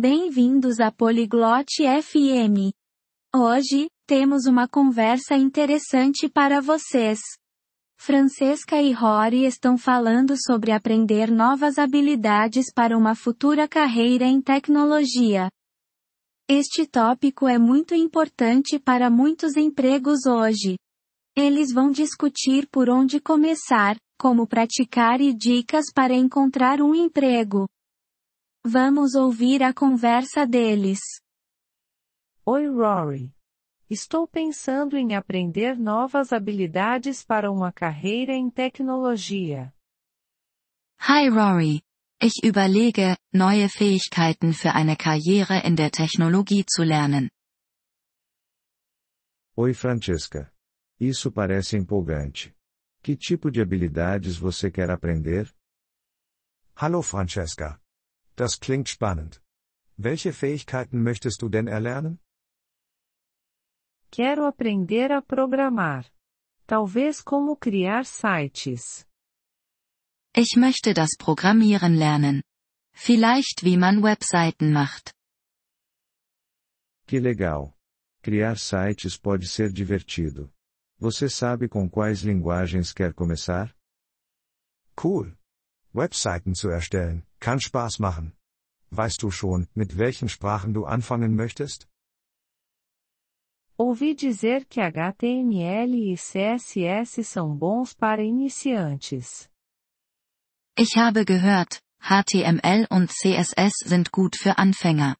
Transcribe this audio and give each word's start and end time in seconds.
Bem-vindos 0.00 0.78
a 0.78 0.92
Polyglot 0.92 1.82
FM. 1.82 2.70
Hoje, 3.34 3.88
temos 4.06 4.46
uma 4.46 4.68
conversa 4.68 5.34
interessante 5.34 6.28
para 6.28 6.60
vocês. 6.60 7.18
Francesca 7.98 8.80
e 8.80 8.92
Rory 8.92 9.44
estão 9.44 9.76
falando 9.76 10.36
sobre 10.40 10.70
aprender 10.70 11.32
novas 11.32 11.78
habilidades 11.78 12.66
para 12.72 12.96
uma 12.96 13.16
futura 13.16 13.66
carreira 13.66 14.24
em 14.24 14.40
tecnologia. 14.40 15.48
Este 16.48 16.86
tópico 16.86 17.48
é 17.48 17.58
muito 17.58 17.92
importante 17.92 18.78
para 18.78 19.10
muitos 19.10 19.56
empregos 19.56 20.26
hoje. 20.26 20.78
Eles 21.36 21.72
vão 21.72 21.90
discutir 21.90 22.68
por 22.68 22.88
onde 22.88 23.18
começar, 23.18 23.96
como 24.16 24.46
praticar 24.46 25.20
e 25.20 25.34
dicas 25.34 25.86
para 25.92 26.14
encontrar 26.14 26.80
um 26.80 26.94
emprego. 26.94 27.66
Vamos 28.70 29.14
ouvir 29.14 29.62
a 29.62 29.72
conversa 29.72 30.46
deles. 30.46 31.00
Oi, 32.44 32.68
Rory. 32.68 33.32
Estou 33.88 34.28
pensando 34.28 34.94
em 34.94 35.14
aprender 35.14 35.78
novas 35.78 36.34
habilidades 36.34 37.24
para 37.24 37.50
uma 37.50 37.72
carreira 37.72 38.34
em 38.34 38.50
tecnologia. 38.50 39.72
Hi, 41.00 41.30
Rory. 41.30 41.80
Ich 42.20 42.44
überlege, 42.44 43.16
neue 43.32 43.70
Fähigkeiten 43.70 44.52
für 44.52 44.74
eine 44.74 44.96
Karriere 44.96 45.66
in 45.66 45.74
der 45.74 45.90
Technologie 45.90 46.66
zu 46.66 46.82
lernen. 46.82 47.30
Oi, 49.56 49.72
Francesca. 49.72 50.52
Isso 51.00 51.32
parece 51.32 51.78
empolgante. 51.78 52.54
Que 53.02 53.16
tipo 53.16 53.50
de 53.50 53.62
habilidades 53.62 54.36
você 54.36 54.70
quer 54.70 54.90
aprender? 54.90 55.50
Hallo 56.76 57.00
Francesca. 57.00 57.80
Das 58.38 58.60
klingt 58.60 58.88
spannend. 58.88 59.42
Welche 59.96 60.32
Fähigkeiten 60.32 61.02
möchtest 61.02 61.42
du 61.42 61.48
denn 61.48 61.66
erlernen? 61.66 62.20
Quero 64.12 64.46
aprender 64.46 65.10
a 65.10 65.20
programar. 65.20 66.04
Talvez 66.68 67.24
como 67.24 67.56
criar 67.56 68.04
sites. 68.04 69.06
Ich 70.36 70.54
möchte 70.56 70.94
das 70.94 71.16
Programmieren 71.18 71.94
lernen. 71.96 72.42
Vielleicht 72.94 73.64
wie 73.64 73.76
man 73.76 74.04
Webseiten 74.04 74.72
macht. 74.72 75.12
Que 77.08 77.18
legal. 77.18 77.74
Criar 78.22 78.56
sites 78.56 79.18
pode 79.18 79.48
ser 79.48 79.72
divertido. 79.72 80.52
Você 81.00 81.28
sabe 81.28 81.68
com 81.68 81.90
quais 81.90 82.22
linguagens 82.22 82.92
quer 82.92 83.12
começar? 83.14 83.74
Cool. 84.94 85.37
Webseiten 85.92 86.54
zu 86.54 86.68
erstellen, 86.68 87.24
kann 87.40 87.60
Spaß 87.60 87.98
machen. 87.98 88.32
Weißt 88.90 89.22
du 89.22 89.30
schon, 89.30 89.68
mit 89.74 89.98
welchen 89.98 90.28
Sprachen 90.28 90.72
du 90.74 90.84
anfangen 90.84 91.34
möchtest? 91.34 91.88
Ouvi 93.80 94.14
dizer 94.16 94.64
que 94.64 94.80
HTML 94.80 95.94
e 95.94 96.16
CSS 96.16 97.24
são 97.24 97.56
bons 97.56 97.94
para 97.94 98.22
iniciantes. 98.22 99.48
Ich 100.76 100.96
habe 100.96 101.24
gehört, 101.24 101.80
HTML 102.00 102.86
und 102.90 103.10
CSS 103.10 103.74
sind 103.84 104.10
gut 104.10 104.36
für 104.36 104.58
Anfänger. 104.58 105.16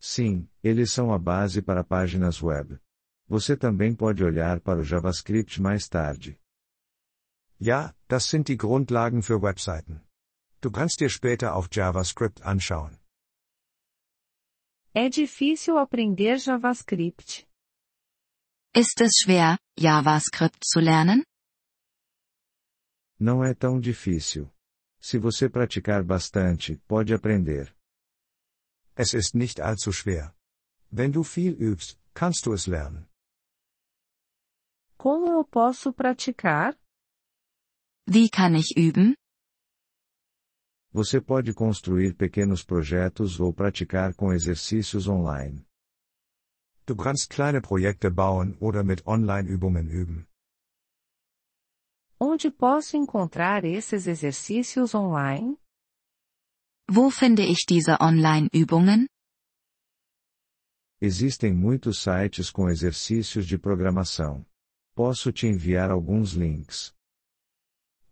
Sim, 0.00 0.48
eles 0.62 0.92
são 0.92 1.12
a 1.12 1.18
base 1.18 1.62
para 1.62 1.84
páginas 1.84 2.42
web. 2.42 2.78
Você 3.28 3.56
também 3.56 3.94
pode 3.94 4.22
olhar 4.22 4.60
para 4.60 4.80
o 4.80 4.84
JavaScript 4.84 5.60
mais 5.62 5.88
tarde. 5.88 6.38
Ja, 7.70 7.94
das 8.08 8.28
sind 8.28 8.48
die 8.48 8.58
Grundlagen 8.58 9.22
für 9.22 9.40
Webseiten. 9.40 10.02
Du 10.60 10.70
kannst 10.70 11.00
dir 11.00 11.08
später 11.08 11.54
auch 11.56 11.66
JavaScript 11.72 12.42
anschauen. 12.42 12.98
É 14.92 15.08
difícil 15.08 15.78
aprender 15.78 16.36
JavaScript. 16.36 17.48
Ist 18.74 19.00
es 19.00 19.12
schwer, 19.22 19.56
JavaScript 19.78 20.62
zu 20.62 20.80
lernen? 20.80 21.24
Não 23.18 23.42
é 23.42 23.54
tão 23.54 23.80
difícil. 23.80 24.52
Se 25.00 25.16
você 25.18 25.48
praticar 25.48 26.04
bastante, 26.04 26.76
pode 26.86 27.14
aprender. 27.14 27.74
Es 28.94 29.14
ist 29.14 29.34
nicht 29.34 29.60
allzu 29.60 29.90
schwer. 29.90 30.34
Wenn 30.90 31.12
du 31.12 31.24
viel 31.24 31.54
übst, 31.54 31.98
kannst 32.12 32.44
du 32.44 32.52
es 32.52 32.66
lernen. 32.66 33.08
Como 34.98 35.32
eu 35.32 35.44
posso 35.44 35.94
praticar? 35.94 36.76
Wie 38.06 38.28
kann 38.28 38.54
ich 38.54 38.76
üben? 38.76 39.14
Você 40.92 41.20
pode 41.20 41.54
construir 41.54 42.14
pequenos 42.14 42.62
projetos 42.62 43.40
ou 43.40 43.52
praticar 43.52 44.14
com 44.14 44.32
exercícios 44.32 45.08
online. 45.08 45.64
Du 46.86 46.94
kannst 46.94 47.30
kleine 47.30 47.60
Projekte 47.62 48.10
bauen 48.10 48.56
oder 48.60 48.84
mit 48.84 49.06
Online-Übungen 49.06 49.88
üben. 49.88 50.26
Onde 52.20 52.50
posso 52.50 52.96
encontrar 52.96 53.64
esses 53.64 54.06
exercícios 54.06 54.94
online? 54.94 55.56
Wo 56.88 57.10
finde 57.10 57.42
ich 57.42 57.64
diese 57.66 57.98
Online-Übungen? 58.00 59.06
Existem 61.00 61.54
muitos 61.54 61.98
sites 61.98 62.50
com 62.50 62.68
exercícios 62.68 63.46
de 63.46 63.58
programação. 63.58 64.44
Posso 64.94 65.32
te 65.32 65.46
enviar 65.46 65.90
alguns 65.90 66.34
links. 66.34 66.94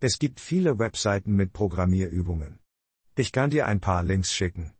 Es 0.05 0.19
gibt 0.19 0.41
viele 0.41 0.81
Webseiten 0.81 1.37
mit 1.37 1.53
Programmierübungen. 1.53 2.59
Ich 3.15 3.31
kann 3.31 3.51
dir 3.51 3.67
ein 3.69 3.79
paar 3.79 4.03
Links 4.03 4.33
schicken. 4.33 4.75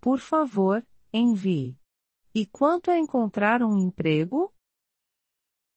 Por 0.00 0.18
favor, 0.18 0.82
envie. 1.12 1.78
E 2.34 2.46
quanto 2.46 2.90
a 2.90 2.96
encontrar 2.96 3.62
um 3.62 3.78
emprego? 3.80 4.52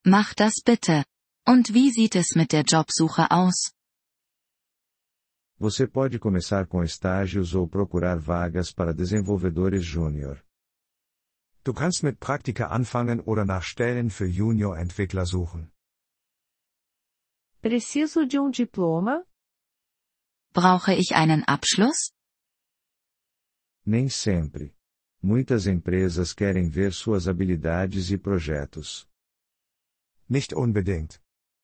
Mach 0.03 0.33
das 0.33 0.55
bitte. 0.65 1.03
Und 1.45 1.71
wie 1.75 1.91
sieht 1.91 2.15
es 2.15 2.33
mit 2.35 2.51
der 2.51 2.63
Jobsuche 2.63 3.29
aus? 3.29 3.71
Você 5.59 5.85
pode 5.85 6.17
começar 6.17 6.65
com 6.65 6.81
estágios 6.83 7.53
ou 7.53 7.67
procurar 7.67 8.17
vagas 8.17 8.73
para 8.73 8.91
desenvolvedores 8.91 9.85
júnior. 9.85 10.43
Du 11.63 11.75
kannst 11.75 12.01
mit 12.01 12.19
Praktika 12.19 12.69
anfangen 12.69 13.19
oder 13.19 13.45
nach 13.45 13.61
Stellen 13.61 14.09
für 14.09 14.25
Junior-Entwickler 14.25 15.27
suchen. 15.27 15.71
Preciso 17.61 18.25
de 18.25 18.39
um 18.39 18.49
diploma? 18.49 19.23
Brauche 20.51 20.93
ich 20.95 21.13
einen 21.13 21.43
Abschluss? 21.47 22.11
Nem 23.85 24.09
sempre. 24.09 24.75
Muitas 25.21 25.67
empresas 25.67 26.33
querem 26.33 26.71
ver 26.71 26.91
suas 26.91 27.27
habilidades 27.27 28.09
e 28.09 28.17
projetos. 28.17 29.07
Nicht 30.27 30.53
unbedingt. 30.53 31.21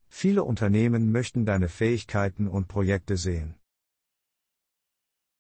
Viele 0.07 0.43
Unternehmen 0.43 1.11
möchten 1.11 1.43
deine 1.43 1.67
Fähigkeiten 1.67 2.47
und 2.47 2.67
Projekte 2.67 3.17
sehen. 3.17 3.59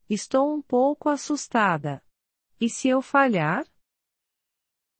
Estou 0.09 0.55
um 0.55 0.63
pouco 0.63 1.09
assustada. 1.09 2.01
E 2.59 2.67
se 2.67 2.89
eu 2.89 3.01
falhar? 3.01 3.63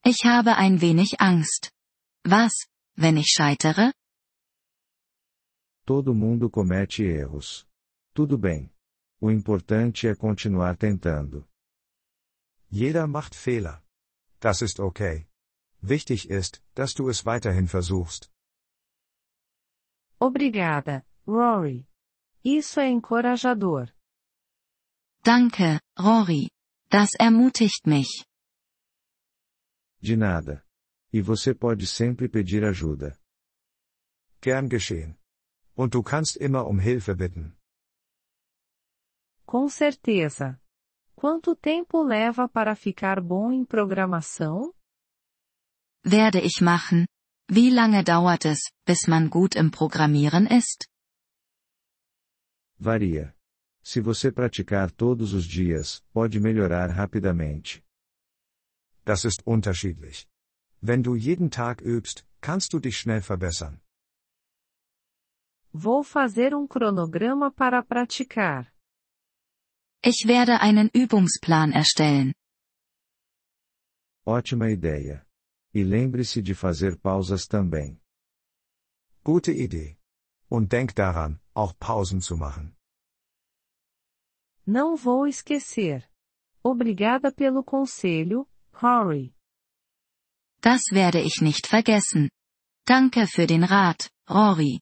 Ich 0.05 0.23
habe 0.23 0.55
ein 0.55 0.81
wenig 0.81 1.19
Angst. 1.19 1.71
Was, 2.23 2.53
wenn 2.95 3.17
ich 3.17 3.33
scheitere? 3.35 3.91
Todo 5.87 6.13
mundo 6.13 6.49
comete 6.49 7.01
erros. 7.01 7.65
Tudo 8.13 8.37
bem. 8.37 8.69
O 9.21 9.31
importante 9.31 10.05
é 10.05 10.13
continuar 10.13 10.75
tentando. 10.75 11.47
Jeder 12.69 13.07
macht 13.07 13.33
Fehler. 13.33 13.81
Das 14.41 14.61
ist 14.61 14.81
okay. 14.81 15.29
Wichtig 15.81 16.29
ist, 16.29 16.61
dass 16.75 16.93
du 16.93 17.09
es 17.09 17.25
weiterhin 17.25 17.69
versuchst. 17.69 18.29
Obrigada, 20.19 21.05
Rory. 21.25 21.87
Isso 22.43 22.81
é 22.81 22.89
encorajador. 22.89 23.93
Danke, 25.23 25.79
Rory. 25.97 26.49
Das 26.89 27.11
ermutigt 27.17 27.87
mich. 27.87 28.25
De 30.01 30.17
nada. 30.17 30.65
E 31.13 31.21
você 31.21 31.55
pode 31.55 31.87
sempre 31.87 32.27
pedir 32.27 32.65
ajuda. 32.65 33.17
Gern 34.41 34.67
geschehen. 34.67 35.17
Und 35.77 35.93
du 35.93 36.01
kannst 36.01 36.37
immer 36.37 36.65
um 36.67 36.79
Hilfe 36.79 37.15
bitten. 37.15 37.55
Com 39.45 39.69
certeza. 39.69 40.59
Quanto 41.15 41.55
tempo 41.55 42.03
leva 42.03 42.47
para 42.49 42.75
ficar 42.75 43.21
bom 43.21 43.51
em 43.51 43.63
programação? 43.63 44.73
Werde 46.03 46.39
ich 46.41 46.61
machen. 46.61 47.05
Wie 47.49 47.69
lange 47.69 48.03
dauert 48.03 48.45
es, 48.45 48.59
bis 48.85 49.07
man 49.07 49.29
gut 49.29 49.55
im 49.55 49.71
Programmieren 49.71 50.47
ist? 50.47 50.87
Varia. 52.79 53.33
Se 53.83 54.01
você 54.01 54.31
praticar 54.31 54.91
todos 54.91 55.33
os 55.33 55.45
dias, 55.45 56.03
pode 56.11 56.39
melhorar 56.39 56.89
rapidamente. 56.89 57.83
Das 59.05 59.23
ist 59.23 59.45
unterschiedlich. 59.45 60.27
Wenn 60.81 61.01
du 61.03 61.15
jeden 61.15 61.49
Tag 61.49 61.81
übst, 61.81 62.25
kannst 62.41 62.73
du 62.73 62.79
dich 62.79 62.97
schnell 62.97 63.21
verbessern. 63.21 63.79
Vou 65.79 66.03
fazer 66.03 66.55
um 66.55 66.65
cronograma 66.65 67.51
para 67.51 67.83
praticar. 67.83 68.73
Ich 70.03 70.25
werde 70.25 70.59
einen 70.59 70.89
Übungsplan 70.91 71.71
erstellen. 71.71 72.33
Ótima 74.25 74.71
ideia. 74.71 75.23
E 75.71 75.83
lembre-se 75.83 76.41
de 76.41 76.55
fazer 76.55 76.97
pausas 76.97 77.45
também. 77.45 78.01
Gute 79.23 79.51
Idee. 79.51 79.99
Und 80.49 80.71
denk 80.71 80.95
daran, 80.95 81.39
auch 81.53 81.75
Pausen 81.77 82.21
zu 82.21 82.35
machen. 82.35 82.75
Não 84.65 84.95
vou 84.97 85.27
esquecer. 85.27 86.03
Obrigada 86.63 87.31
pelo 87.31 87.63
conselho, 87.63 88.47
Rory. 88.81 89.31
Das 90.59 90.81
werde 90.91 91.21
ich 91.21 91.39
nicht 91.39 91.67
vergessen. 91.67 92.31
Danke 92.83 93.27
für 93.27 93.45
den 93.45 93.63
Rat, 93.63 94.09
Rory. 94.27 94.81